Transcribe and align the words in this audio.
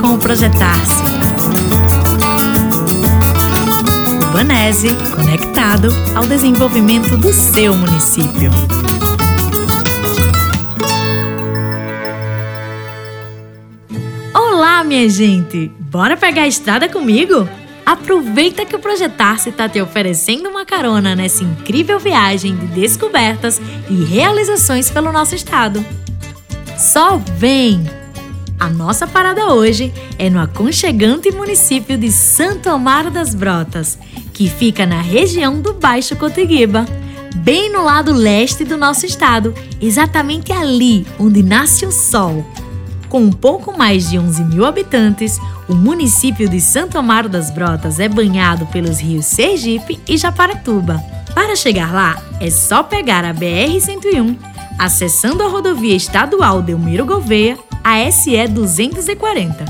com 0.00 0.14
o 0.14 0.18
Projetar-se. 0.18 1.02
Banese, 4.32 4.88
conectado 5.14 5.88
ao 6.16 6.24
desenvolvimento 6.24 7.14
do 7.18 7.30
seu 7.30 7.76
município. 7.76 8.50
Olá, 14.34 14.82
minha 14.82 15.06
gente! 15.10 15.70
Bora 15.78 16.16
pegar 16.16 16.44
a 16.44 16.48
estrada 16.48 16.88
comigo? 16.88 17.46
Aproveita 17.84 18.64
que 18.64 18.74
o 18.74 18.78
Projetar-se 18.78 19.50
está 19.50 19.68
te 19.68 19.78
oferecendo 19.78 20.48
uma 20.48 20.64
carona 20.64 21.14
nessa 21.14 21.44
incrível 21.44 21.98
viagem 21.98 22.56
de 22.56 22.66
descobertas 22.68 23.60
e 23.90 24.04
realizações 24.04 24.90
pelo 24.90 25.12
nosso 25.12 25.34
estado. 25.34 25.84
Só 26.78 27.18
vem! 27.18 27.99
A 28.60 28.68
nossa 28.68 29.06
parada 29.06 29.54
hoje 29.54 29.90
é 30.18 30.28
no 30.28 30.38
aconchegante 30.38 31.32
município 31.32 31.96
de 31.96 32.12
Santo 32.12 32.68
Amaro 32.68 33.10
das 33.10 33.34
Brotas, 33.34 33.98
que 34.34 34.50
fica 34.50 34.84
na 34.84 35.00
região 35.00 35.62
do 35.62 35.72
Baixo 35.72 36.14
Coteguiba, 36.14 36.84
bem 37.36 37.72
no 37.72 37.82
lado 37.82 38.12
leste 38.12 38.62
do 38.62 38.76
nosso 38.76 39.06
estado, 39.06 39.54
exatamente 39.80 40.52
ali 40.52 41.06
onde 41.18 41.42
nasce 41.42 41.86
o 41.86 41.90
sol. 41.90 42.44
Com 43.08 43.22
um 43.22 43.32
pouco 43.32 43.76
mais 43.76 44.10
de 44.10 44.18
11 44.18 44.44
mil 44.44 44.66
habitantes, 44.66 45.38
o 45.66 45.74
município 45.74 46.46
de 46.46 46.60
Santo 46.60 46.98
Amaro 46.98 47.30
das 47.30 47.50
Brotas 47.50 47.98
é 47.98 48.10
banhado 48.10 48.66
pelos 48.66 49.00
rios 49.00 49.24
Sergipe 49.24 49.98
e 50.06 50.18
Japaratuba. 50.18 51.02
Para 51.34 51.56
chegar 51.56 51.94
lá, 51.94 52.22
é 52.38 52.50
só 52.50 52.82
pegar 52.82 53.24
a 53.24 53.32
BR-101, 53.32 54.36
acessando 54.78 55.42
a 55.42 55.48
rodovia 55.48 55.96
estadual 55.96 56.60
Delmiro 56.60 57.06
Gouveia, 57.06 57.56
a 57.82 58.10
SE 58.10 58.46
240. 58.48 59.64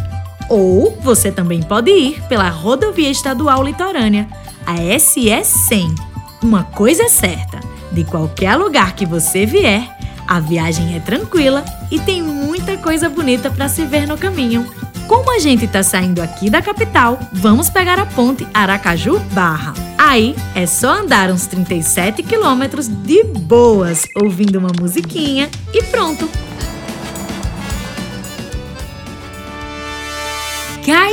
Ou 0.48 0.98
você 1.00 1.30
também 1.30 1.62
pode 1.62 1.90
ir 1.90 2.22
pela 2.28 2.48
rodovia 2.48 3.10
estadual 3.10 3.62
litorânea, 3.62 4.28
a 4.66 4.76
SE 4.98 5.44
100. 5.44 5.94
Uma 6.42 6.64
coisa 6.64 7.04
é 7.04 7.08
certa: 7.08 7.60
de 7.92 8.04
qualquer 8.04 8.56
lugar 8.56 8.94
que 8.94 9.06
você 9.06 9.46
vier, 9.46 9.88
a 10.26 10.40
viagem 10.40 10.94
é 10.94 11.00
tranquila 11.00 11.64
e 11.90 11.98
tem 11.98 12.22
muita 12.22 12.76
coisa 12.76 13.08
bonita 13.08 13.50
para 13.50 13.68
se 13.68 13.84
ver 13.84 14.06
no 14.06 14.18
caminho. 14.18 14.64
Como 15.06 15.34
a 15.34 15.40
gente 15.40 15.64
está 15.64 15.82
saindo 15.82 16.22
aqui 16.22 16.48
da 16.48 16.62
capital, 16.62 17.18
vamos 17.32 17.68
pegar 17.68 17.98
a 17.98 18.06
ponte 18.06 18.46
Aracaju 18.54 19.18
Barra. 19.32 19.74
Aí 19.98 20.36
é 20.54 20.66
só 20.66 21.00
andar 21.00 21.30
uns 21.30 21.46
37 21.46 22.22
quilômetros 22.22 22.86
de 22.86 23.24
boas, 23.24 24.04
ouvindo 24.14 24.56
uma 24.60 24.70
musiquinha 24.80 25.50
e 25.74 25.82
pronto. 25.82 26.30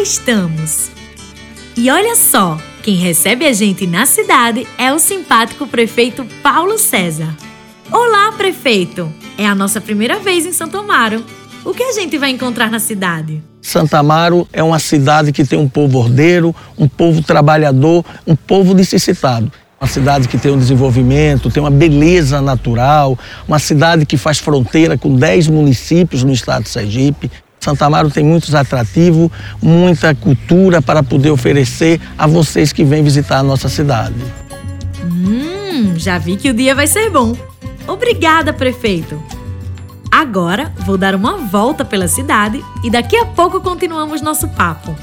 Estamos! 0.08 0.90
E 1.76 1.92
olha 1.92 2.16
só, 2.16 2.58
quem 2.82 2.96
recebe 2.96 3.46
a 3.46 3.52
gente 3.52 3.86
na 3.86 4.06
cidade 4.06 4.66
é 4.78 4.94
o 4.94 5.00
simpático 5.00 5.68
prefeito 5.68 6.26
Paulo 6.42 6.80
César. 6.80 7.36
Olá, 7.92 8.32
prefeito! 8.32 9.12
É 9.38 9.46
a 9.46 9.54
nossa 9.54 9.82
primeira 9.82 10.18
vez 10.18 10.46
em 10.46 10.54
Santo 10.54 10.78
Amaro. 10.78 11.26
O 11.66 11.74
que 11.74 11.84
a 11.84 11.92
gente 11.92 12.18
vai 12.18 12.30
encontrar 12.30 12.72
na 12.72 12.80
cidade? 12.80 13.44
Santa 13.62 14.00
Amaro 14.00 14.48
é 14.54 14.64
uma 14.64 14.80
cidade 14.80 15.34
que 15.34 15.44
tem 15.44 15.60
um 15.60 15.68
povo 15.68 16.00
ordeiro, 16.00 16.56
um 16.78 16.88
povo 16.88 17.22
trabalhador, 17.22 18.06
um 18.26 18.34
povo 18.36 18.74
necessitado. 18.74 19.52
Uma 19.80 19.90
cidade 19.90 20.30
que 20.30 20.38
tem 20.38 20.54
um 20.54 20.58
desenvolvimento, 20.58 21.52
tem 21.52 21.62
uma 21.62 21.70
beleza 21.70 22.42
natural, 22.42 23.20
uma 23.46 23.60
cidade 23.60 24.06
que 24.06 24.16
faz 24.16 24.40
fronteira 24.40 24.98
com 24.98 25.14
10 25.14 25.50
municípios 25.50 26.24
no 26.24 26.32
estado 26.32 26.64
de 26.64 26.70
Sergipe. 26.70 27.30
Santa 27.60 27.86
Amaro 27.86 28.10
tem 28.10 28.24
muitos 28.24 28.56
atrativos, 28.56 29.30
muita 29.62 30.16
cultura 30.16 30.82
para 30.82 31.04
poder 31.04 31.32
oferecer 31.32 32.00
a 32.18 32.26
vocês 32.28 32.72
que 32.72 32.84
vêm 32.84 33.04
visitar 33.04 33.40
a 33.40 33.44
nossa 33.44 33.68
cidade. 33.68 34.16
Hum, 35.04 35.94
já 35.98 36.18
vi 36.18 36.38
que 36.38 36.50
o 36.50 36.54
dia 36.54 36.74
vai 36.74 36.88
ser 36.88 37.10
bom. 37.10 37.36
Obrigada, 37.88 38.54
prefeito! 38.54 39.22
Agora 40.12 40.72
vou 40.80 40.98
dar 40.98 41.14
uma 41.14 41.38
volta 41.38 41.84
pela 41.84 42.08
cidade 42.08 42.64
e 42.84 42.90
daqui 42.90 43.16
a 43.16 43.26
pouco 43.26 43.60
continuamos 43.60 44.22
nosso 44.22 44.48
papo. 44.50 44.96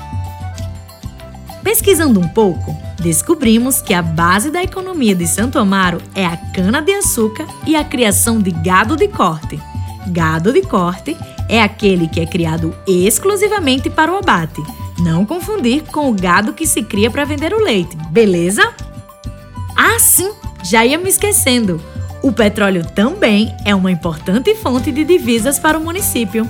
Pesquisando 1.62 2.20
um 2.20 2.28
pouco, 2.28 2.76
descobrimos 3.00 3.80
que 3.80 3.94
a 3.94 4.02
base 4.02 4.50
da 4.50 4.62
economia 4.62 5.14
de 5.14 5.26
Santo 5.26 5.58
Amaro 5.58 6.00
é 6.14 6.26
a 6.26 6.36
cana-de-açúcar 6.36 7.46
e 7.66 7.76
a 7.76 7.84
criação 7.84 8.38
de 8.38 8.50
gado 8.50 8.96
de 8.96 9.08
corte. 9.08 9.58
Gado 10.08 10.52
de 10.52 10.62
corte 10.62 11.16
é 11.48 11.62
aquele 11.62 12.08
que 12.08 12.20
é 12.20 12.26
criado 12.26 12.74
exclusivamente 12.86 13.90
para 13.90 14.12
o 14.12 14.16
abate. 14.16 14.62
Não 14.98 15.24
confundir 15.24 15.82
com 15.82 16.08
o 16.10 16.14
gado 16.14 16.52
que 16.52 16.66
se 16.66 16.82
cria 16.82 17.10
para 17.10 17.24
vender 17.24 17.52
o 17.52 17.62
leite, 17.62 17.96
beleza? 18.10 18.72
Ah, 19.76 19.98
sim, 19.98 20.30
já 20.62 20.84
ia 20.84 20.98
me 20.98 21.08
esquecendo. 21.08 21.80
O 22.22 22.32
petróleo 22.32 22.86
também 22.94 23.54
é 23.64 23.74
uma 23.74 23.90
importante 23.90 24.54
fonte 24.54 24.90
de 24.90 25.04
divisas 25.04 25.58
para 25.58 25.76
o 25.76 25.84
município. 25.84 26.48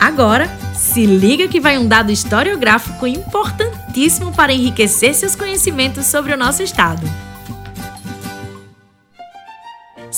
Agora, 0.00 0.50
se 0.74 1.04
liga 1.04 1.46
que 1.46 1.60
vai 1.60 1.78
um 1.78 1.86
dado 1.86 2.10
historiográfico 2.10 3.06
importantíssimo 3.06 4.32
para 4.32 4.52
enriquecer 4.52 5.14
seus 5.14 5.36
conhecimentos 5.36 6.06
sobre 6.06 6.32
o 6.32 6.36
nosso 6.36 6.62
estado. 6.62 7.06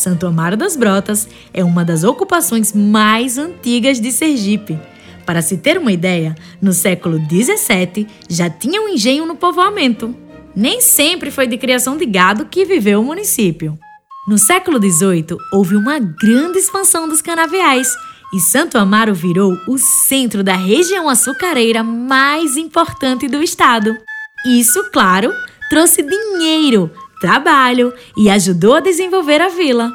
Santo 0.03 0.27
Amaro 0.27 0.57
das 0.57 0.77
Brotas 0.77 1.29
é 1.55 1.63
uma 1.63 1.85
das 1.85 2.03
ocupações 2.03 2.73
mais 2.73 3.39
antigas 3.39 4.01
de 4.01 4.11
Sergipe. 4.11 4.77
Para 5.25 5.41
se 5.41 5.57
ter 5.57 5.79
uma 5.79 5.93
ideia, 5.93 6.35
no 6.61 6.73
século 6.73 7.21
17 7.21 8.09
já 8.29 8.51
tinha 8.51 8.83
um 8.83 8.89
engenho 8.89 9.25
no 9.25 9.37
povoamento. 9.37 10.13
Nem 10.57 10.81
sempre 10.81 11.31
foi 11.31 11.47
de 11.47 11.57
criação 11.57 11.97
de 11.97 12.05
gado 12.05 12.47
que 12.47 12.65
viveu 12.65 13.01
o 13.01 13.05
município. 13.05 13.79
No 14.27 14.37
século 14.39 14.81
XVIII, 14.83 15.37
houve 15.53 15.77
uma 15.77 16.01
grande 16.01 16.59
expansão 16.59 17.09
dos 17.09 17.23
canaviais 17.23 17.89
e 18.35 18.41
Santo 18.41 18.79
Amaro 18.79 19.15
virou 19.15 19.57
o 19.69 19.79
centro 19.79 20.43
da 20.43 20.57
região 20.57 21.09
açucareira 21.09 21.85
mais 21.85 22.57
importante 22.57 23.29
do 23.29 23.41
estado. 23.41 23.97
Isso, 24.45 24.83
claro, 24.91 25.33
trouxe 25.71 26.03
dinheiro, 26.03 26.91
trabalho 27.23 27.95
e 28.17 28.29
ajudou 28.29 28.75
a 28.75 28.81
desenvolver 28.81 29.41
a 29.41 29.49
vila. 29.49 29.93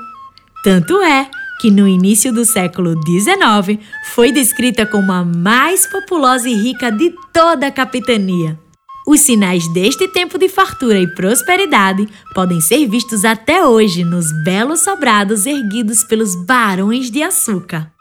Tanto 0.63 1.01
é 1.01 1.29
que 1.59 1.69
no 1.69 1.85
início 1.85 2.31
do 2.31 2.45
século 2.45 2.95
XIX 3.05 3.79
foi 4.13 4.31
descrita 4.31 4.85
como 4.85 5.11
a 5.11 5.25
mais 5.25 5.85
populosa 5.85 6.47
e 6.47 6.55
rica 6.55 6.89
de 6.89 7.13
toda 7.33 7.67
a 7.67 7.71
capitania. 7.71 8.57
Os 9.05 9.21
sinais 9.21 9.67
deste 9.73 10.07
tempo 10.07 10.37
de 10.37 10.47
fartura 10.47 10.99
e 10.99 11.07
prosperidade 11.15 12.07
podem 12.33 12.61
ser 12.61 12.87
vistos 12.87 13.25
até 13.25 13.65
hoje 13.65 14.03
nos 14.03 14.25
belos 14.43 14.81
sobrados 14.81 15.45
erguidos 15.45 16.03
pelos 16.03 16.33
barões 16.45 17.11
de 17.11 17.21
açúcar. 17.21 17.91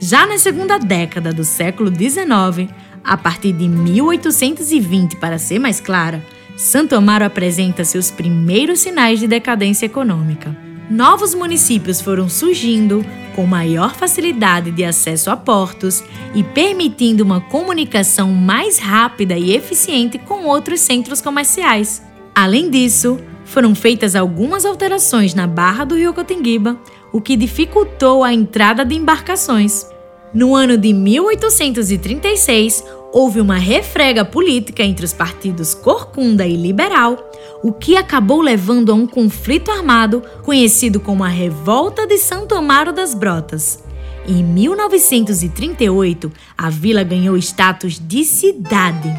Já 0.00 0.26
na 0.26 0.38
segunda 0.38 0.78
década 0.78 1.32
do 1.32 1.44
século 1.44 1.90
XIX, 1.90 2.70
a 3.02 3.16
partir 3.16 3.52
de 3.52 3.68
1820 3.68 5.16
para 5.16 5.38
ser 5.38 5.58
mais 5.58 5.80
clara, 5.80 6.22
Santo 6.56 6.94
Amaro 6.94 7.24
apresenta 7.24 7.84
seus 7.84 8.10
primeiros 8.10 8.80
sinais 8.80 9.18
de 9.18 9.26
decadência 9.26 9.86
econômica. 9.86 10.56
Novos 10.88 11.34
municípios 11.34 12.00
foram 12.00 12.28
surgindo, 12.28 13.04
com 13.34 13.44
maior 13.46 13.94
facilidade 13.94 14.70
de 14.70 14.84
acesso 14.84 15.30
a 15.30 15.36
portos 15.36 16.04
e 16.34 16.44
permitindo 16.44 17.24
uma 17.24 17.40
comunicação 17.40 18.30
mais 18.30 18.78
rápida 18.78 19.36
e 19.36 19.52
eficiente 19.52 20.18
com 20.18 20.44
outros 20.44 20.80
centros 20.80 21.20
comerciais. 21.20 22.02
Além 22.32 22.70
disso, 22.70 23.18
foram 23.44 23.74
feitas 23.74 24.14
algumas 24.14 24.64
alterações 24.64 25.34
na 25.34 25.46
barra 25.46 25.84
do 25.84 25.96
Rio 25.96 26.14
Cotinguiba, 26.14 26.78
o 27.12 27.20
que 27.20 27.36
dificultou 27.36 28.22
a 28.22 28.32
entrada 28.32 28.84
de 28.84 28.94
embarcações. 28.94 29.86
No 30.34 30.52
ano 30.56 30.76
de 30.76 30.92
1836, 30.92 32.84
houve 33.12 33.40
uma 33.40 33.56
refrega 33.56 34.24
política 34.24 34.82
entre 34.82 35.04
os 35.04 35.12
partidos 35.12 35.74
Corcunda 35.74 36.44
e 36.44 36.56
Liberal, 36.56 37.30
o 37.62 37.72
que 37.72 37.96
acabou 37.96 38.40
levando 38.40 38.90
a 38.90 38.96
um 38.96 39.06
conflito 39.06 39.70
armado 39.70 40.24
conhecido 40.42 40.98
como 40.98 41.22
a 41.22 41.28
Revolta 41.28 42.04
de 42.04 42.18
Santo 42.18 42.56
Amaro 42.56 42.92
das 42.92 43.14
Brotas. 43.14 43.78
Em 44.26 44.42
1938, 44.42 46.32
a 46.58 46.68
vila 46.68 47.04
ganhou 47.04 47.36
status 47.36 48.00
de 48.00 48.24
cidade. 48.24 49.14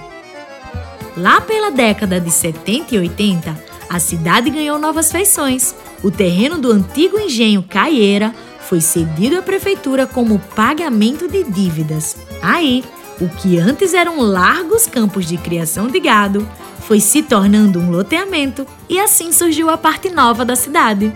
Lá 1.15 1.39
pela 1.39 1.71
década 1.71 2.19
de 2.19 2.29
70 2.29 2.93
e 2.93 2.97
80, 2.97 3.57
a 3.89 3.99
cidade 3.99 4.49
ganhou 4.49 4.77
novas 4.77 5.13
feições. 5.13 5.73
O 6.03 6.11
terreno 6.11 6.57
do 6.57 6.71
antigo 6.71 7.17
engenho 7.17 7.63
Caieira 7.63 8.35
foi 8.67 8.81
cedido 8.81 9.37
à 9.37 9.41
prefeitura 9.41 10.05
como 10.07 10.39
pagamento 10.55 11.27
de 11.27 11.43
dívidas. 11.43 12.17
Aí, 12.41 12.83
o 13.19 13.29
que 13.29 13.57
antes 13.57 13.93
eram 13.93 14.19
largos 14.19 14.87
campos 14.87 15.25
de 15.25 15.37
criação 15.37 15.87
de 15.87 15.99
gado 15.99 16.47
foi 16.81 16.99
se 16.99 17.23
tornando 17.23 17.79
um 17.79 17.89
loteamento 17.89 18.65
e 18.89 18.99
assim 18.99 19.31
surgiu 19.31 19.69
a 19.69 19.77
parte 19.77 20.09
nova 20.09 20.43
da 20.43 20.55
cidade. 20.55 21.11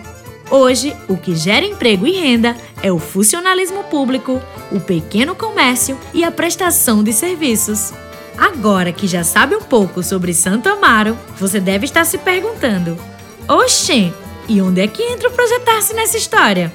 Hoje, 0.49 0.95
o 1.07 1.15
que 1.15 1.35
gera 1.35 1.65
emprego 1.65 2.07
e 2.07 2.11
renda 2.11 2.55
é 2.81 2.91
o 2.91 2.97
funcionalismo 2.97 3.83
público, 3.83 4.41
o 4.71 4.79
pequeno 4.79 5.35
comércio 5.35 5.97
e 6.13 6.23
a 6.23 6.31
prestação 6.31 7.03
de 7.03 7.13
serviços. 7.13 7.93
Agora 8.35 8.91
que 8.91 9.05
já 9.05 9.23
sabe 9.23 9.55
um 9.55 9.61
pouco 9.61 10.01
sobre 10.01 10.33
Santo 10.33 10.69
Amaro, 10.69 11.15
você 11.37 11.59
deve 11.59 11.85
estar 11.85 12.05
se 12.05 12.17
perguntando: 12.17 12.97
Oxê, 13.47 14.11
e 14.47 14.61
onde 14.61 14.81
é 14.81 14.87
que 14.87 15.03
entra 15.03 15.29
o 15.29 15.31
Projetar-se 15.31 15.93
nessa 15.93 16.17
história? 16.17 16.73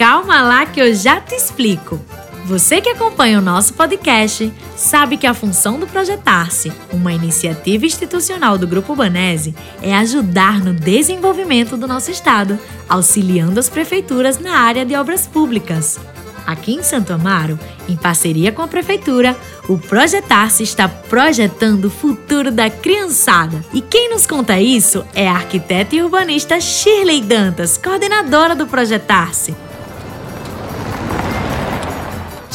Calma 0.00 0.40
lá 0.40 0.64
que 0.64 0.80
eu 0.80 0.94
já 0.94 1.20
te 1.20 1.34
explico. 1.34 2.00
Você 2.46 2.80
que 2.80 2.88
acompanha 2.88 3.38
o 3.38 3.42
nosso 3.42 3.74
podcast 3.74 4.50
sabe 4.74 5.18
que 5.18 5.26
a 5.26 5.34
função 5.34 5.78
do 5.78 5.86
Projetar-se, 5.86 6.72
uma 6.90 7.12
iniciativa 7.12 7.84
institucional 7.84 8.56
do 8.56 8.66
Grupo 8.66 8.96
Banese, 8.96 9.54
é 9.82 9.94
ajudar 9.94 10.64
no 10.64 10.72
desenvolvimento 10.72 11.76
do 11.76 11.86
nosso 11.86 12.10
estado, 12.10 12.58
auxiliando 12.88 13.60
as 13.60 13.68
prefeituras 13.68 14.38
na 14.38 14.60
área 14.60 14.86
de 14.86 14.96
obras 14.96 15.26
públicas. 15.26 16.00
Aqui 16.46 16.72
em 16.72 16.82
Santo 16.82 17.12
Amaro, 17.12 17.60
em 17.86 17.94
parceria 17.94 18.50
com 18.50 18.62
a 18.62 18.68
prefeitura, 18.68 19.36
o 19.68 19.76
Projetar-se 19.76 20.62
está 20.62 20.88
projetando 20.88 21.84
o 21.84 21.90
futuro 21.90 22.50
da 22.50 22.70
criançada. 22.70 23.62
E 23.70 23.82
quem 23.82 24.08
nos 24.08 24.26
conta 24.26 24.58
isso 24.58 25.04
é 25.14 25.28
a 25.28 25.34
arquiteta 25.34 25.94
e 25.94 26.02
urbanista 26.02 26.58
Shirley 26.58 27.20
Dantas, 27.20 27.76
coordenadora 27.76 28.56
do 28.56 28.66
Projetar-se. 28.66 29.54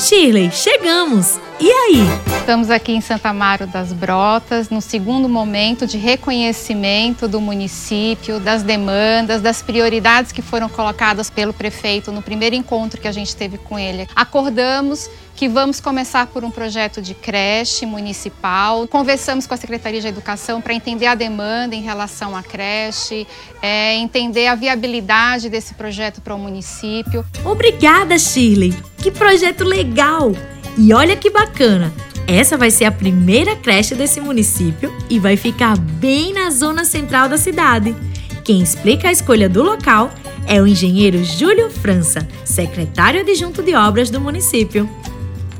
Shirley, 0.05 0.51
chegamos! 0.51 1.39
E 1.59 1.71
aí? 1.71 2.03
Estamos 2.37 2.69
aqui 2.69 2.91
em 2.91 2.99
Santa 2.99 3.29
Amaro 3.29 3.65
das 3.65 3.93
Brotas, 3.93 4.69
no 4.69 4.81
segundo 4.81 5.29
momento 5.29 5.87
de 5.87 5.97
reconhecimento 5.97 7.27
do 7.27 7.39
município, 7.39 8.39
das 8.41 8.61
demandas, 8.61 9.41
das 9.41 9.61
prioridades 9.61 10.33
que 10.33 10.41
foram 10.41 10.67
colocadas 10.67 11.29
pelo 11.29 11.53
prefeito 11.53 12.11
no 12.11 12.21
primeiro 12.21 12.55
encontro 12.55 12.99
que 12.99 13.07
a 13.07 13.11
gente 13.11 13.35
teve 13.35 13.57
com 13.57 13.79
ele. 13.79 14.05
Acordamos 14.13 15.09
que 15.33 15.47
vamos 15.47 15.79
começar 15.79 16.27
por 16.27 16.43
um 16.43 16.51
projeto 16.51 17.01
de 17.01 17.13
creche 17.13 17.85
municipal. 17.85 18.85
Conversamos 18.87 19.47
com 19.47 19.53
a 19.53 19.57
Secretaria 19.57 20.01
de 20.01 20.07
Educação 20.07 20.61
para 20.61 20.73
entender 20.73 21.07
a 21.07 21.15
demanda 21.15 21.73
em 21.73 21.81
relação 21.81 22.35
à 22.35 22.43
creche, 22.43 23.25
é, 23.61 23.95
entender 23.95 24.47
a 24.47 24.55
viabilidade 24.55 25.49
desse 25.49 25.73
projeto 25.73 26.21
para 26.21 26.35
o 26.35 26.37
município. 26.37 27.25
Obrigada, 27.45 28.19
Shirley! 28.19 28.77
Que 28.97 29.09
projeto 29.09 29.63
legal! 29.63 30.31
E 30.77 30.93
olha 30.93 31.15
que 31.15 31.29
bacana! 31.29 31.93
Essa 32.27 32.57
vai 32.57 32.71
ser 32.71 32.85
a 32.85 32.91
primeira 32.91 33.55
creche 33.55 33.93
desse 33.93 34.19
município 34.19 34.91
e 35.09 35.19
vai 35.19 35.37
ficar 35.37 35.77
bem 35.77 36.33
na 36.33 36.49
zona 36.49 36.83
central 36.83 37.29
da 37.29 37.37
cidade. 37.37 37.95
Quem 38.43 38.61
explica 38.61 39.09
a 39.09 39.11
escolha 39.11 39.47
do 39.47 39.63
local 39.63 40.11
é 40.47 40.61
o 40.61 40.67
engenheiro 40.67 41.23
Júlio 41.23 41.69
França, 41.69 42.27
secretário 42.43 43.21
adjunto 43.21 43.63
de 43.63 43.75
obras 43.75 44.09
do 44.09 44.19
município. 44.19 44.89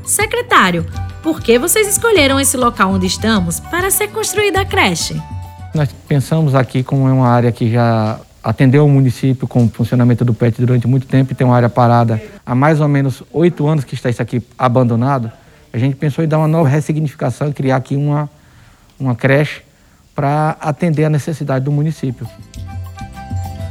Secretário, 0.04 0.84
por 1.22 1.40
que 1.40 1.58
vocês 1.58 1.88
escolheram 1.88 2.38
esse 2.38 2.56
local 2.56 2.92
onde 2.92 3.06
estamos 3.06 3.58
para 3.58 3.90
ser 3.90 4.08
construída 4.08 4.60
a 4.60 4.64
creche? 4.64 5.20
Nós 5.74 5.88
pensamos 6.06 6.54
aqui 6.54 6.82
como 6.82 7.08
é 7.08 7.12
uma 7.12 7.28
área 7.28 7.52
que 7.52 7.70
já 7.70 8.20
atendeu 8.46 8.86
o 8.86 8.88
município 8.88 9.48
com 9.48 9.64
o 9.64 9.68
funcionamento 9.68 10.24
do 10.24 10.32
PET 10.32 10.60
durante 10.60 10.86
muito 10.86 11.04
tempo 11.08 11.32
e 11.32 11.34
tem 11.34 11.44
uma 11.44 11.56
área 11.56 11.68
parada 11.68 12.22
há 12.46 12.54
mais 12.54 12.80
ou 12.80 12.86
menos 12.86 13.24
oito 13.32 13.66
anos 13.66 13.82
que 13.82 13.94
está 13.94 14.08
isso 14.08 14.22
aqui 14.22 14.40
abandonado. 14.56 15.32
A 15.72 15.78
gente 15.78 15.96
pensou 15.96 16.24
em 16.24 16.28
dar 16.28 16.38
uma 16.38 16.46
nova 16.46 16.68
ressignificação, 16.68 17.50
criar 17.50 17.74
aqui 17.74 17.96
uma, 17.96 18.30
uma 19.00 19.16
creche 19.16 19.62
para 20.14 20.56
atender 20.60 21.04
a 21.04 21.10
necessidade 21.10 21.64
do 21.64 21.72
município. 21.72 22.24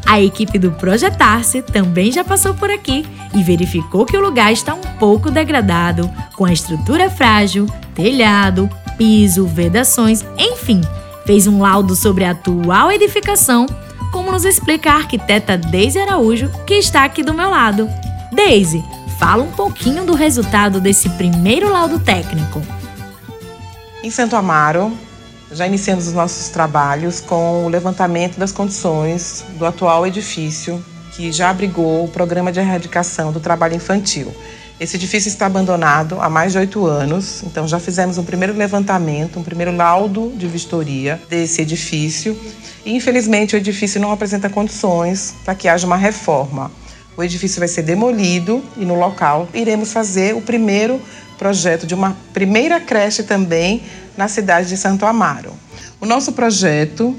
A 0.06 0.20
equipe 0.20 0.60
do 0.60 0.74
Projetar-se 0.74 1.62
também 1.62 2.12
já 2.12 2.26
passou 2.26 2.54
por 2.54 2.70
aqui 2.70 3.06
e 3.34 3.42
verificou 3.42 4.06
que 4.06 4.18
o 4.18 4.22
lugar 4.22 4.52
está 4.52 4.74
um 4.74 4.82
pouco 5.00 5.32
degradado, 5.32 6.12
com 6.36 6.44
a 6.44 6.52
estrutura 6.52 7.10
frágil, 7.10 7.66
telhado, 7.96 8.70
piso, 8.98 9.48
vedações, 9.48 10.26
enfim, 10.38 10.82
fez 11.26 11.48
um 11.48 11.62
laudo 11.62 11.96
sobre 11.96 12.26
a 12.26 12.32
atual 12.32 12.92
edificação 12.92 13.66
como 14.16 14.32
nos 14.32 14.46
explica 14.46 14.92
a 14.92 14.96
arquiteta 14.96 15.58
Deise 15.58 16.00
Araújo, 16.00 16.50
que 16.66 16.76
está 16.76 17.04
aqui 17.04 17.22
do 17.22 17.34
meu 17.34 17.50
lado. 17.50 17.90
Deise, 18.32 18.82
fala 19.20 19.44
um 19.44 19.52
pouquinho 19.52 20.06
do 20.06 20.14
resultado 20.14 20.80
desse 20.80 21.10
primeiro 21.10 21.70
laudo 21.70 22.00
técnico. 22.00 22.62
Em 24.02 24.10
Santo 24.10 24.38
Amaro, 24.38 24.98
já 25.52 25.68
iniciamos 25.68 26.08
os 26.08 26.14
nossos 26.14 26.48
trabalhos 26.48 27.20
com 27.20 27.66
o 27.66 27.68
levantamento 27.68 28.38
das 28.38 28.54
condições 28.54 29.44
do 29.58 29.66
atual 29.66 30.08
edifício 30.08 30.82
que 31.12 31.30
já 31.30 31.50
abrigou 31.50 32.06
o 32.06 32.08
programa 32.08 32.54
de 32.54 32.62
erradicação 32.62 33.34
do 33.34 33.42
trabalho 33.42 33.76
infantil. 33.76 34.34
Esse 34.78 34.98
edifício 34.98 35.30
está 35.30 35.46
abandonado 35.46 36.20
há 36.20 36.30
mais 36.30 36.52
de 36.52 36.58
oito 36.58 36.86
anos, 36.86 37.42
então 37.44 37.66
já 37.66 37.80
fizemos 37.80 38.18
um 38.18 38.26
primeiro 38.26 38.54
levantamento, 38.54 39.40
um 39.40 39.44
primeiro 39.44 39.74
laudo 39.74 40.34
de 40.36 40.48
vistoria 40.48 41.22
desse 41.30 41.62
edifício. 41.62 42.38
E 42.86 42.94
infelizmente 42.94 43.56
o 43.56 43.58
edifício 43.58 44.02
não 44.02 44.12
apresenta 44.12 44.50
condições 44.50 45.34
para 45.46 45.56
que 45.56 45.70
haja 45.70 45.88
uma 45.88 45.96
reforma. 45.96 46.70
O 47.16 47.24
edifício 47.24 47.60
vai 47.60 47.70
ser 47.70 47.84
demolido 47.84 48.62
e 48.76 48.84
no 48.84 48.96
local 48.96 49.48
iremos 49.54 49.94
fazer 49.94 50.36
o 50.36 50.42
primeiro 50.42 51.02
projeto 51.38 51.88
de 51.88 51.96
uma 51.96 52.18
primeira 52.34 52.78
creche 52.78 53.24
também 53.24 53.82
na 54.18 54.28
cidade 54.28 54.68
de 54.68 54.76
Santo 54.76 55.06
Amaro. 55.06 55.54
O 56.02 56.06
nosso 56.06 56.34
projeto 56.34 57.18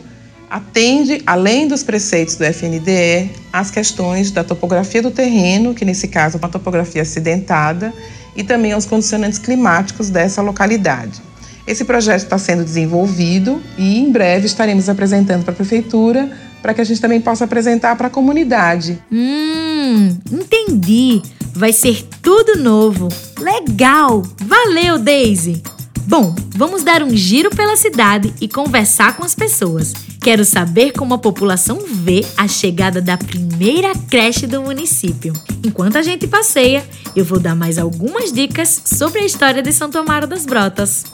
atende, 0.51 1.23
além 1.27 1.67
dos 1.69 1.83
preceitos 1.83 2.37
do 2.37 2.45
FNDE, 2.45 3.31
as 3.53 3.71
questões 3.71 4.31
da 4.31 4.45
topografia 4.45 5.03
do 5.03 5.11
terreno, 5.11 5.75
que 5.75 5.85
nesse 5.85 6.09
caso 6.09 6.37
é 6.37 6.39
uma 6.39 6.49
topografia 6.49 7.03
acidentada, 7.03 7.93
e 8.35 8.45
também 8.45 8.73
aos 8.73 8.85
condicionantes 8.85 9.39
climáticos 9.39 10.11
dessa 10.11 10.43
localidade. 10.43 11.23
Esse 11.67 11.85
projeto 11.85 12.23
está 12.23 12.39
sendo 12.39 12.63
desenvolvido 12.63 13.61
e 13.77 13.99
em 13.99 14.13
breve 14.13 14.47
estaremos 14.47 14.89
apresentando 14.89 15.43
para 15.43 15.53
a 15.53 15.57
prefeitura 15.57 16.31
para 16.63 16.75
que 16.75 16.81
a 16.81 16.85
gente 16.85 17.01
também 17.01 17.21
possa 17.21 17.45
apresentar 17.45 17.97
para 17.97 18.07
a 18.09 18.11
comunidade. 18.11 18.99
Hum, 19.11 20.17
entendi. 20.31 21.23
Vai 21.55 21.73
ser 21.73 22.07
tudo 22.23 22.59
novo. 22.59 23.09
Legal! 23.39 24.23
Valeu, 24.45 24.99
Daisy! 24.99 25.63
Bom, 26.09 26.33
vamos 26.51 26.85
dar 26.85 27.03
um 27.03 27.17
giro 27.17 27.51
pela 27.51 27.77
cidade 27.77 28.33
e 28.41 28.47
conversar 28.47 29.17
com 29.17 29.25
as 29.25 29.35
pessoas. 29.35 29.93
Quero 30.23 30.45
saber 30.45 30.93
como 30.93 31.15
a 31.15 31.19
população 31.19 31.81
vê 31.85 32.25
a 32.37 32.47
chegada 32.47 33.03
da 33.03 33.17
primeira 33.19 33.93
creche 34.09 34.47
do 34.47 34.63
município. 34.63 35.33
Enquanto 35.65 35.99
a 35.99 36.03
gente 36.03 36.29
passeia, 36.29 36.87
eu 37.17 37.25
vou 37.25 37.41
dar 37.41 37.57
mais 37.57 37.77
algumas 37.77 38.33
dicas 38.33 38.83
sobre 38.85 39.19
a 39.19 39.27
história 39.27 39.61
de 39.61 39.73
Santo 39.73 39.99
Amaro 39.99 40.29
das 40.29 40.47
Brotas. 40.47 41.05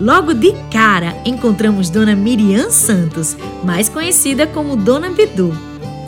Logo 0.00 0.32
de 0.32 0.52
cara, 0.70 1.14
encontramos 1.26 1.90
Dona 1.90 2.16
Miriam 2.16 2.70
Santos, 2.70 3.36
mais 3.62 3.88
conhecida 3.88 4.46
como 4.46 4.76
Dona 4.76 5.10
Bidu, 5.10 5.54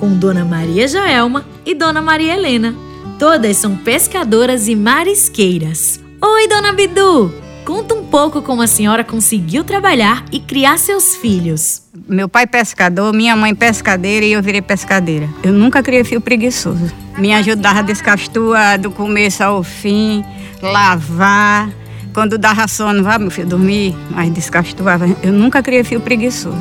com 0.01 0.17
Dona 0.17 0.47
Maria 0.47 0.89
Joelma 0.89 1.47
e 1.65 1.75
Dona 1.75 2.01
Maria 2.01 2.35
Helena. 2.35 2.84
Todas 3.19 3.57
são 3.57 3.77
pescadoras 3.77 4.67
e 4.67 4.75
marisqueiras. 4.75 6.01
Oi, 6.21 6.49
Dona 6.49 6.73
Bidu! 6.73 7.33
Conta 7.65 7.95
um 7.95 8.05
pouco 8.05 8.43
como 8.43 8.61
a 8.61 8.67
senhora 8.67 9.05
conseguiu 9.05 9.63
trabalhar 9.63 10.25
e 10.33 10.41
criar 10.41 10.79
seus 10.79 11.15
filhos. 11.17 11.83
Meu 12.09 12.29
pai 12.29 12.47
pescador, 12.47 13.15
minha 13.15 13.37
mãe 13.37 13.55
pescadeira 13.55 14.27
e 14.27 14.33
eu 14.33 14.43
virei 14.43 14.61
pescadeira. 14.61 15.29
Eu 15.43 15.53
nunca 15.53 15.83
criei 15.83 16.03
filho 16.03 16.21
preguiçoso. 16.21 16.93
Me 17.17 17.33
ajudava 17.33 17.79
a 17.79 17.83
descastuar 17.83 18.81
do 18.81 18.91
começo 18.91 19.45
ao 19.45 19.63
fim, 19.63 20.25
lavar. 20.61 21.71
Quando 22.13 22.37
dava 22.37 22.67
sono, 22.67 23.05
vá 23.05 23.19
meu 23.19 23.31
filho 23.31 23.49
dormir, 23.49 23.95
mas 24.11 24.31
descastuava. 24.31 25.07
Eu 25.23 25.33
nunca 25.33 25.63
criei 25.63 25.85
filho 25.85 26.01
preguiçoso. 26.01 26.59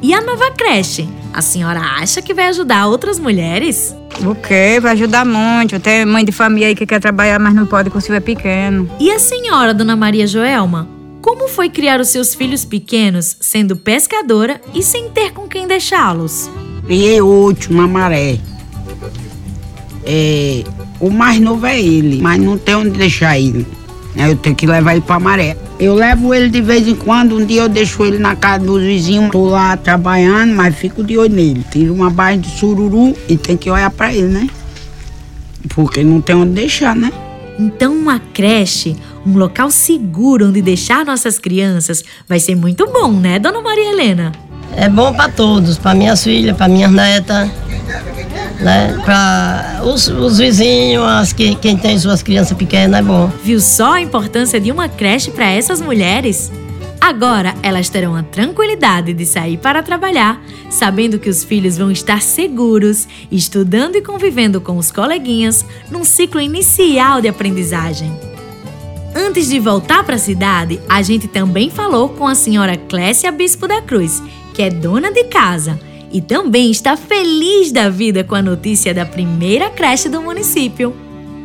E 0.00 0.14
a 0.14 0.20
nova 0.20 0.52
creche? 0.52 1.08
A 1.34 1.42
senhora 1.42 1.80
acha 1.80 2.22
que 2.22 2.32
vai 2.32 2.46
ajudar 2.46 2.86
outras 2.86 3.18
mulheres? 3.18 3.94
O 4.24 4.34
quê? 4.34 4.78
Vai 4.80 4.92
ajudar 4.92 5.24
muito. 5.24 5.78
Tem 5.78 6.04
mãe 6.04 6.24
de 6.24 6.32
família 6.32 6.68
aí 6.68 6.74
que 6.74 6.86
quer 6.86 7.00
trabalhar, 7.00 7.38
mas 7.38 7.54
não 7.54 7.66
pode, 7.66 7.90
porque 7.90 7.98
o 7.98 8.00
filho 8.00 8.16
é 8.16 8.20
pequeno. 8.20 8.90
E 8.98 9.10
a 9.10 9.18
senhora, 9.18 9.74
dona 9.74 9.94
Maria 9.94 10.26
Joelma? 10.26 10.88
Como 11.20 11.48
foi 11.48 11.68
criar 11.68 12.00
os 12.00 12.08
seus 12.08 12.34
filhos 12.34 12.64
pequenos 12.64 13.36
sendo 13.40 13.76
pescadora 13.76 14.60
e 14.72 14.82
sem 14.82 15.10
ter 15.10 15.32
com 15.32 15.48
quem 15.48 15.66
deixá-los? 15.66 16.50
Criei 16.86 17.20
oito 17.20 17.72
na 17.72 17.86
maré. 17.86 18.38
É, 20.04 20.62
o 21.00 21.10
mais 21.10 21.40
novo 21.40 21.66
é 21.66 21.80
ele, 21.80 22.22
mas 22.22 22.40
não 22.40 22.56
tem 22.56 22.76
onde 22.76 22.90
deixar 22.90 23.38
ele. 23.38 23.66
Eu 24.14 24.36
tenho 24.36 24.54
que 24.54 24.66
levar 24.66 24.92
ele 24.92 25.00
pra 25.00 25.18
maré. 25.18 25.56
Eu 25.78 25.94
levo 25.94 26.32
ele 26.32 26.48
de 26.48 26.62
vez 26.62 26.88
em 26.88 26.94
quando, 26.94 27.36
um 27.36 27.44
dia 27.44 27.62
eu 27.62 27.68
deixo 27.68 28.02
ele 28.02 28.18
na 28.18 28.34
casa 28.34 28.64
dos 28.64 28.82
vizinhos, 28.82 29.30
tô 29.30 29.50
lá 29.50 29.76
trabalhando, 29.76 30.54
mas 30.54 30.74
fico 30.74 31.04
de 31.04 31.18
olho 31.18 31.34
nele. 31.34 31.64
Tiro 31.70 31.92
uma 31.92 32.08
barra 32.08 32.36
de 32.36 32.48
sururu 32.48 33.14
e 33.28 33.36
tem 33.36 33.58
que 33.58 33.70
olhar 33.70 33.90
para 33.90 34.14
ele, 34.14 34.28
né? 34.28 34.48
Porque 35.68 36.02
não 36.02 36.22
tem 36.22 36.34
onde 36.34 36.52
deixar, 36.52 36.96
né? 36.96 37.12
Então, 37.58 37.94
uma 37.94 38.18
creche 38.18 38.96
Um 39.26 39.36
local 39.36 39.70
seguro 39.70 40.48
onde 40.48 40.62
deixar 40.62 41.04
nossas 41.04 41.38
crianças 41.38 42.04
vai 42.28 42.38
ser 42.38 42.54
muito 42.54 42.86
bom, 42.86 43.10
né, 43.10 43.38
dona 43.38 43.60
Maria 43.60 43.90
Helena? 43.90 44.32
É 44.76 44.88
bom 44.88 45.12
para 45.12 45.28
todos, 45.28 45.76
para 45.76 45.94
minhas 45.94 46.22
filhas, 46.22 46.56
para 46.56 46.68
minhas 46.68 46.92
netas, 46.92 47.50
né? 48.60 49.00
Para 49.04 49.82
os, 49.84 50.08
os, 50.08 50.38
vizinhos, 50.38 51.04
as 51.04 51.32
que, 51.32 51.54
quem 51.56 51.76
tem 51.76 51.98
suas 51.98 52.22
crianças 52.22 52.56
pequenas, 52.56 53.00
é 53.00 53.02
bom. 53.02 53.30
Viu 53.42 53.60
só 53.60 53.94
a 53.94 54.00
importância 54.00 54.60
de 54.60 54.70
uma 54.70 54.88
creche 54.88 55.30
para 55.30 55.50
essas 55.50 55.80
mulheres? 55.80 56.50
Agora 57.00 57.54
elas 57.62 57.88
terão 57.88 58.16
a 58.16 58.22
tranquilidade 58.22 59.12
de 59.12 59.26
sair 59.26 59.58
para 59.58 59.82
trabalhar, 59.82 60.42
sabendo 60.70 61.18
que 61.18 61.28
os 61.28 61.44
filhos 61.44 61.76
vão 61.78 61.90
estar 61.90 62.20
seguros, 62.22 63.06
estudando 63.30 63.96
e 63.96 64.02
convivendo 64.02 64.60
com 64.60 64.76
os 64.76 64.90
coleguinhas 64.90 65.64
num 65.90 66.04
ciclo 66.04 66.40
inicial 66.40 67.20
de 67.20 67.28
aprendizagem. 67.28 68.10
Antes 69.14 69.48
de 69.48 69.58
voltar 69.58 70.04
para 70.04 70.16
a 70.16 70.18
cidade, 70.18 70.80
a 70.88 71.00
gente 71.00 71.28
também 71.28 71.70
falou 71.70 72.08
com 72.08 72.26
a 72.26 72.34
senhora 72.34 72.76
Clécia 72.76 73.30
Bispo 73.30 73.68
da 73.68 73.80
Cruz, 73.80 74.22
que 74.52 74.62
é 74.62 74.68
dona 74.68 75.12
de 75.12 75.24
casa 75.24 75.78
e 76.12 76.20
também 76.20 76.70
está 76.70 76.96
feliz 76.96 77.72
da 77.72 77.88
vida 77.88 78.24
com 78.24 78.34
a 78.34 78.42
notícia 78.42 78.94
da 78.94 79.04
primeira 79.04 79.70
creche 79.70 80.08
do 80.08 80.22
município. 80.22 80.94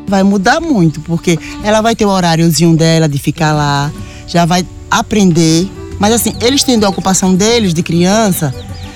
Vai 0.07 0.23
mudar 0.23 0.59
muito, 0.59 0.99
porque 1.01 1.39
ela 1.63 1.81
vai 1.81 1.95
ter 1.95 2.05
o 2.05 2.09
horáriozinho 2.09 2.75
dela 2.75 3.07
de 3.07 3.17
ficar 3.17 3.53
lá, 3.53 3.91
já 4.27 4.45
vai 4.45 4.65
aprender. 4.89 5.67
Mas 5.99 6.13
assim, 6.13 6.33
eles 6.41 6.63
tendo 6.63 6.85
a 6.85 6.89
ocupação 6.89 7.33
deles 7.33 7.73
de 7.73 7.81
criança, 7.83 8.53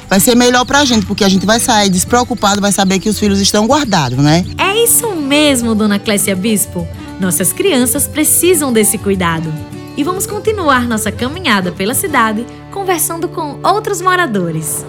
vai 0.09 0.19
ser 0.19 0.35
melhor 0.35 0.65
pra 0.65 0.83
gente, 0.85 1.05
porque 1.05 1.23
a 1.23 1.29
gente 1.29 1.45
vai 1.45 1.59
sair 1.59 1.89
despreocupado, 1.89 2.61
vai 2.61 2.71
saber 2.71 2.99
que 2.99 3.09
os 3.09 3.17
filhos 3.17 3.39
estão 3.39 3.65
guardados, 3.65 4.17
né? 4.17 4.45
É 4.57 4.83
isso 4.83 5.15
mesmo, 5.15 5.73
dona 5.73 5.99
Clécia 5.99 6.35
Bispo. 6.35 6.87
Nossas 7.19 7.53
crianças 7.53 8.07
precisam 8.07 8.73
desse 8.73 8.97
cuidado. 8.97 9.51
E 9.97 10.03
vamos 10.03 10.25
continuar 10.25 10.87
nossa 10.87 11.11
caminhada 11.11 11.71
pela 11.71 11.93
cidade 11.93 12.45
conversando 12.71 13.29
com 13.29 13.57
outros 13.63 14.01
moradores. 14.01 14.85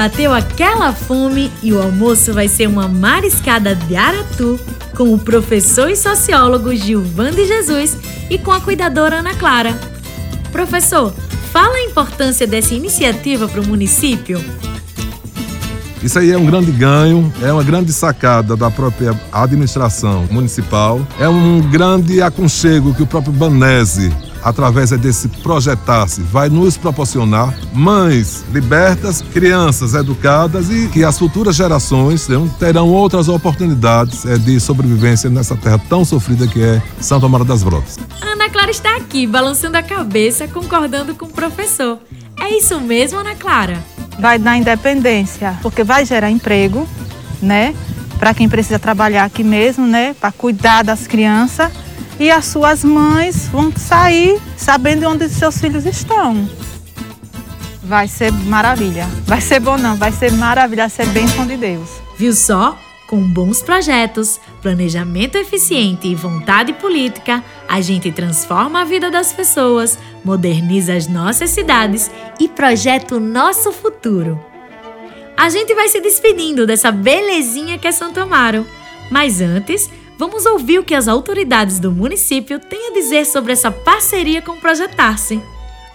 Bateu 0.00 0.32
aquela 0.32 0.94
fome 0.94 1.52
e 1.62 1.74
o 1.74 1.82
almoço 1.82 2.32
vai 2.32 2.48
ser 2.48 2.66
uma 2.66 2.88
mariscada 2.88 3.74
de 3.74 3.94
aratu 3.94 4.58
com 4.96 5.12
o 5.12 5.18
professor 5.18 5.90
e 5.90 5.94
sociólogo 5.94 6.74
Gilvan 6.74 7.32
de 7.32 7.44
Jesus 7.44 7.98
e 8.30 8.38
com 8.38 8.50
a 8.50 8.62
cuidadora 8.62 9.16
Ana 9.16 9.34
Clara. 9.34 9.78
Professor, 10.50 11.12
fala 11.52 11.74
a 11.74 11.82
importância 11.82 12.46
dessa 12.46 12.74
iniciativa 12.74 13.46
para 13.46 13.60
o 13.60 13.66
município. 13.66 14.42
Isso 16.02 16.18
aí 16.18 16.32
é 16.32 16.38
um 16.38 16.46
grande 16.46 16.72
ganho, 16.72 17.30
é 17.42 17.52
uma 17.52 17.62
grande 17.62 17.92
sacada 17.92 18.56
da 18.56 18.70
própria 18.70 19.14
administração 19.30 20.26
municipal, 20.30 21.06
é 21.18 21.28
um 21.28 21.60
grande 21.60 22.22
aconchego 22.22 22.94
que 22.94 23.02
o 23.02 23.06
próprio 23.06 23.34
Banese 23.34 24.10
através 24.42 24.90
desse 24.90 25.28
projetar-se, 25.28 26.20
vai 26.22 26.48
nos 26.48 26.76
proporcionar 26.76 27.54
mães 27.72 28.44
libertas, 28.52 29.22
crianças 29.32 29.94
educadas 29.94 30.70
e 30.70 30.88
que 30.88 31.04
as 31.04 31.18
futuras 31.18 31.56
gerações 31.56 32.26
terão 32.58 32.88
outras 32.88 33.28
oportunidades 33.28 34.24
é, 34.24 34.36
de 34.36 34.58
sobrevivência 34.60 35.30
nessa 35.30 35.56
terra 35.56 35.80
tão 35.88 36.04
sofrida 36.04 36.46
que 36.46 36.62
é 36.62 36.82
Santo 37.00 37.26
Amaro 37.26 37.44
das 37.44 37.62
Brotas. 37.62 37.98
Ana 38.20 38.48
Clara 38.50 38.70
está 38.70 38.96
aqui, 38.96 39.26
balançando 39.26 39.76
a 39.76 39.82
cabeça, 39.82 40.48
concordando 40.48 41.14
com 41.14 41.26
o 41.26 41.30
professor. 41.30 41.98
É 42.40 42.56
isso 42.56 42.80
mesmo, 42.80 43.18
Ana 43.18 43.34
Clara? 43.34 43.78
Vai 44.18 44.38
dar 44.38 44.56
independência, 44.56 45.58
porque 45.62 45.84
vai 45.84 46.04
gerar 46.04 46.30
emprego, 46.30 46.86
né? 47.40 47.74
Para 48.18 48.34
quem 48.34 48.48
precisa 48.48 48.78
trabalhar 48.78 49.24
aqui 49.24 49.42
mesmo, 49.42 49.86
né? 49.86 50.14
Para 50.18 50.32
cuidar 50.32 50.82
das 50.82 51.06
crianças 51.06 51.70
e 52.20 52.30
as 52.30 52.44
suas 52.44 52.84
mães 52.84 53.48
vão 53.48 53.72
sair 53.74 54.38
sabendo 54.54 55.08
onde 55.08 55.26
seus 55.30 55.58
filhos 55.58 55.86
estão. 55.86 56.46
Vai 57.82 58.06
ser 58.06 58.30
maravilha. 58.30 59.08
Vai 59.24 59.40
ser 59.40 59.58
bom 59.58 59.78
não, 59.78 59.96
vai 59.96 60.12
ser 60.12 60.30
maravilha, 60.32 60.86
vai 60.86 60.90
ser 60.90 61.06
bênção 61.06 61.46
de 61.46 61.56
Deus. 61.56 61.88
Viu 62.18 62.34
só? 62.34 62.78
Com 63.08 63.22
bons 63.22 63.60
projetos, 63.62 64.38
planejamento 64.62 65.36
eficiente 65.36 66.06
e 66.06 66.14
vontade 66.14 66.72
política, 66.74 67.42
a 67.66 67.80
gente 67.80 68.12
transforma 68.12 68.82
a 68.82 68.84
vida 68.84 69.10
das 69.10 69.32
pessoas, 69.32 69.98
moderniza 70.22 70.94
as 70.94 71.08
nossas 71.08 71.50
cidades 71.50 72.08
e 72.38 72.46
projeta 72.46 73.16
o 73.16 73.20
nosso 73.20 73.72
futuro. 73.72 74.38
A 75.36 75.48
gente 75.48 75.74
vai 75.74 75.88
se 75.88 76.00
despedindo 76.00 76.66
dessa 76.66 76.92
belezinha 76.92 77.78
que 77.78 77.88
é 77.88 77.92
Santo 77.92 78.20
Amaro. 78.20 78.64
Mas 79.10 79.40
antes, 79.40 79.90
Vamos 80.20 80.44
ouvir 80.44 80.78
o 80.78 80.84
que 80.84 80.94
as 80.94 81.08
autoridades 81.08 81.78
do 81.78 81.90
município 81.90 82.58
têm 82.58 82.90
a 82.90 82.92
dizer 82.92 83.24
sobre 83.24 83.54
essa 83.54 83.70
parceria 83.70 84.42
com 84.42 84.60
Projetar-se. 84.60 85.40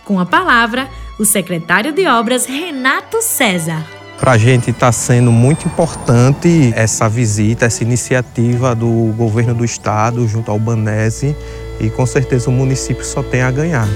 Com 0.03 0.19
a 0.19 0.25
palavra, 0.25 0.89
o 1.19 1.23
secretário 1.23 1.93
de 1.93 2.07
Obras 2.07 2.47
Renato 2.47 3.21
César. 3.21 3.85
Para 4.19 4.31
a 4.31 4.37
gente 4.39 4.71
está 4.71 4.91
sendo 4.91 5.31
muito 5.31 5.67
importante 5.67 6.73
essa 6.75 7.07
visita, 7.07 7.67
essa 7.67 7.83
iniciativa 7.83 8.73
do 8.73 9.13
governo 9.15 9.53
do 9.53 9.63
estado 9.63 10.27
junto 10.27 10.49
ao 10.49 10.57
Banese 10.57 11.35
e 11.79 11.91
com 11.91 12.07
certeza 12.07 12.49
o 12.49 12.53
município 12.53 13.05
só 13.05 13.21
tem 13.21 13.43
a 13.43 13.51
ganhar. 13.51 13.87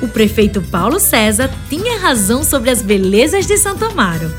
O 0.00 0.06
prefeito 0.06 0.62
Paulo 0.62 1.00
César 1.00 1.50
tinha 1.68 1.98
razão 1.98 2.44
sobre 2.44 2.70
as 2.70 2.82
belezas 2.82 3.48
de 3.48 3.58
Santo 3.58 3.84
Amaro. 3.84 4.32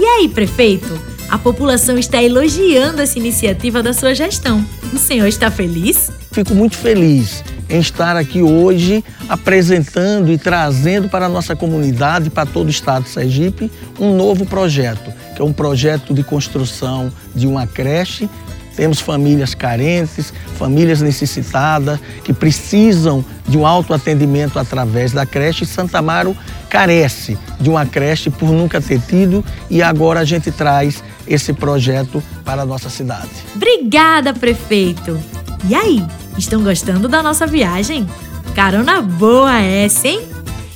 E 0.00 0.02
aí, 0.02 0.30
prefeito? 0.30 1.07
A 1.28 1.36
população 1.36 1.98
está 1.98 2.22
elogiando 2.22 3.02
essa 3.02 3.18
iniciativa 3.18 3.82
da 3.82 3.92
sua 3.92 4.14
gestão. 4.14 4.64
O 4.94 4.98
senhor 4.98 5.26
está 5.26 5.50
feliz? 5.50 6.10
Fico 6.32 6.54
muito 6.54 6.76
feliz 6.76 7.44
em 7.68 7.80
estar 7.80 8.16
aqui 8.16 8.40
hoje 8.40 9.04
apresentando 9.28 10.32
e 10.32 10.38
trazendo 10.38 11.06
para 11.06 11.26
a 11.26 11.28
nossa 11.28 11.54
comunidade, 11.54 12.30
para 12.30 12.46
todo 12.46 12.68
o 12.68 12.70
estado 12.70 13.02
de 13.02 13.10
Sergipe, 13.10 13.70
um 14.00 14.16
novo 14.16 14.46
projeto, 14.46 15.12
que 15.36 15.42
é 15.42 15.44
um 15.44 15.52
projeto 15.52 16.14
de 16.14 16.22
construção 16.22 17.12
de 17.34 17.46
uma 17.46 17.66
creche. 17.66 18.26
Temos 18.74 19.00
famílias 19.00 19.54
carentes, 19.54 20.32
famílias 20.56 21.02
necessitadas, 21.02 21.98
que 22.24 22.32
precisam 22.32 23.22
de 23.46 23.58
um 23.58 23.66
autoatendimento 23.66 24.58
através 24.58 25.12
da 25.12 25.26
creche. 25.26 25.66
Santa 25.66 25.98
Amaro 25.98 26.34
carece 26.70 27.36
de 27.60 27.68
uma 27.68 27.84
creche 27.84 28.30
por 28.30 28.50
nunca 28.50 28.80
ter 28.80 29.00
tido 29.00 29.44
e 29.68 29.82
agora 29.82 30.20
a 30.20 30.24
gente 30.24 30.50
traz 30.50 31.02
esse 31.28 31.52
projeto 31.52 32.22
para 32.44 32.62
a 32.62 32.66
nossa 32.66 32.88
cidade. 32.88 33.28
Obrigada, 33.54 34.32
prefeito! 34.32 35.20
E 35.68 35.74
aí, 35.74 36.04
estão 36.36 36.62
gostando 36.62 37.08
da 37.08 37.22
nossa 37.22 37.46
viagem? 37.46 38.08
Carona 38.54 39.00
boa 39.00 39.60
essa, 39.60 40.08
hein? 40.08 40.26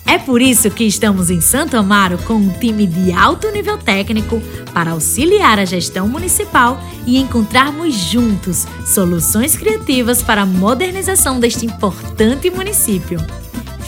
É 0.04 0.18
por 0.18 0.42
isso 0.42 0.70
que 0.70 0.84
estamos 0.84 1.30
em 1.30 1.40
Santo 1.40 1.76
Amaro 1.76 2.18
com 2.18 2.34
um 2.34 2.50
time 2.50 2.86
de 2.86 3.12
alto 3.12 3.50
nível 3.50 3.78
técnico 3.78 4.42
para 4.74 4.90
auxiliar 4.90 5.58
a 5.58 5.64
gestão 5.64 6.06
municipal 6.06 6.78
e 7.06 7.18
encontrarmos 7.18 7.94
juntos 7.94 8.66
soluções 8.84 9.56
criativas 9.56 10.22
para 10.22 10.42
a 10.42 10.46
modernização 10.46 11.40
deste 11.40 11.64
importante 11.64 12.50
município. 12.50 13.18